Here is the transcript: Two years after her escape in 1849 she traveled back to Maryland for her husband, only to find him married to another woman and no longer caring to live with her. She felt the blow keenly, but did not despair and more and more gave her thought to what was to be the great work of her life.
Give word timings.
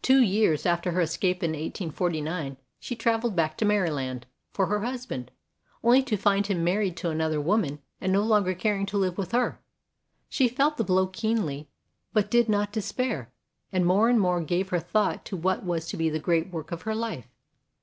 Two 0.00 0.22
years 0.22 0.64
after 0.64 0.92
her 0.92 1.02
escape 1.02 1.42
in 1.42 1.50
1849 1.50 2.56
she 2.80 2.96
traveled 2.96 3.36
back 3.36 3.58
to 3.58 3.66
Maryland 3.66 4.24
for 4.50 4.64
her 4.68 4.80
husband, 4.80 5.30
only 5.84 6.02
to 6.04 6.16
find 6.16 6.46
him 6.46 6.64
married 6.64 6.96
to 6.96 7.10
another 7.10 7.38
woman 7.38 7.78
and 8.00 8.10
no 8.10 8.22
longer 8.22 8.54
caring 8.54 8.86
to 8.86 8.96
live 8.96 9.18
with 9.18 9.32
her. 9.32 9.60
She 10.30 10.48
felt 10.48 10.78
the 10.78 10.82
blow 10.84 11.06
keenly, 11.08 11.68
but 12.14 12.30
did 12.30 12.48
not 12.48 12.72
despair 12.72 13.30
and 13.70 13.84
more 13.84 14.08
and 14.08 14.18
more 14.18 14.40
gave 14.40 14.70
her 14.70 14.80
thought 14.80 15.26
to 15.26 15.36
what 15.36 15.62
was 15.62 15.86
to 15.88 15.98
be 15.98 16.08
the 16.08 16.18
great 16.18 16.50
work 16.50 16.72
of 16.72 16.80
her 16.88 16.94
life. 16.94 17.26